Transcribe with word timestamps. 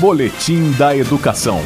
Boletim 0.00 0.72
da 0.78 0.96
Educação. 0.96 1.58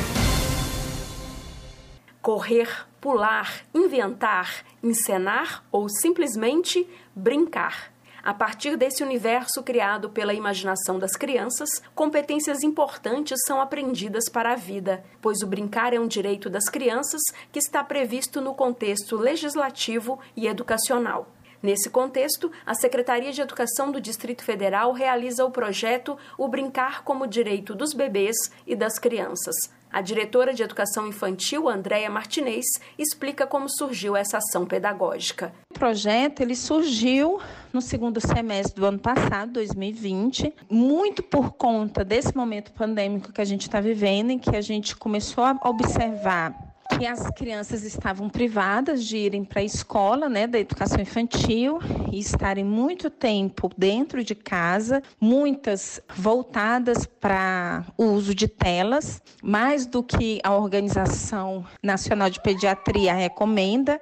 Correr, 2.21 2.69
pular, 3.01 3.65
inventar, 3.73 4.65
encenar 4.83 5.65
ou 5.71 5.89
simplesmente 5.89 6.89
brincar. 7.15 7.93
A 8.25 8.35
partir 8.35 8.77
desse 8.77 9.05
universo 9.05 9.63
criado 9.63 10.11
pela 10.11 10.35
imaginação 10.35 10.99
das 10.99 11.15
crianças, 11.15 11.69
competências 11.95 12.65
importantes 12.65 13.39
são 13.47 13.61
aprendidas 13.61 14.29
para 14.29 14.55
a 14.55 14.57
vida, 14.57 15.05
pois 15.23 15.41
o 15.43 15.47
brincar 15.47 15.95
é 15.95 16.01
um 16.01 16.09
direito 16.09 16.51
das 16.51 16.69
crianças 16.69 17.21
que 17.53 17.61
está 17.61 17.85
previsto 17.85 18.41
no 18.41 18.55
contexto 18.55 19.17
legislativo 19.17 20.19
e 20.37 20.49
educacional. 20.49 21.36
Nesse 21.67 21.91
contexto, 21.91 22.49
a 22.65 22.75
Secretaria 22.75 23.33
de 23.33 23.41
Educação 23.41 23.91
do 23.91 24.01
Distrito 24.01 24.45
Federal 24.45 24.93
realiza 24.93 25.45
o 25.45 25.51
projeto 25.51 26.17
O 26.39 26.47
Brincar 26.47 27.03
como 27.03 27.27
Direito 27.27 27.75
dos 27.75 27.93
Bebês 27.93 28.37
e 28.65 28.77
das 28.77 29.01
Crianças. 29.01 29.57
A 29.91 30.01
diretora 30.01 30.55
de 30.55 30.63
Educação 30.63 31.09
Infantil, 31.09 31.69
Andréia 31.69 32.09
Martinez, 32.09 32.67
explica 32.97 33.49
como 33.49 33.69
surgiu 33.69 34.15
essa 34.15 34.39
ação 34.39 34.65
pedagógica. 34.65 35.53
O 35.69 35.75
projeto 35.77 36.41
ele 36.41 36.55
surgiu 36.55 37.41
no 37.73 37.83
segundo 37.83 38.21
semestre 38.21 38.81
do 38.81 38.87
ano 38.87 39.01
passado, 39.01 39.55
2020, 39.55 40.55
muito 40.71 41.21
por 41.21 41.51
conta 41.55 42.05
desse 42.05 42.37
momento 42.37 42.71
pandêmico 42.71 43.33
que 43.33 43.41
a 43.41 43.45
gente 43.45 43.63
está 43.63 43.81
vivendo, 43.81 44.31
em 44.31 44.39
que 44.39 44.55
a 44.55 44.61
gente 44.61 44.95
começou 44.95 45.43
a 45.43 45.59
observar 45.65 46.66
que 46.99 47.07
as 47.07 47.31
crianças 47.31 47.85
estavam 47.85 48.29
privadas 48.29 49.05
de 49.05 49.17
irem 49.19 49.45
para 49.45 49.61
a 49.61 49.65
escola, 49.65 50.29
né, 50.29 50.47
da 50.47 50.59
educação 50.59 51.01
infantil 51.01 51.79
e 52.11 52.19
estarem 52.19 52.65
muito 52.65 53.11
tempo 53.11 53.71
dentro 53.77 54.25
de 54.25 54.35
casa, 54.35 55.03
muitas 55.21 56.01
voltadas 56.17 57.05
para 57.05 57.85
o 57.99 58.05
uso 58.05 58.35
de 58.35 58.49
telas, 58.49 59.21
mais 59.43 59.87
do 59.87 60.03
que 60.03 60.41
a 60.43 60.55
Organização 60.55 61.65
Nacional 61.83 62.31
de 62.31 62.41
Pediatria 62.41 63.13
recomenda. 63.13 64.01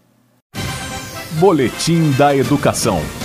Boletim 1.40 2.12
da 2.12 2.34
Educação. 2.34 3.23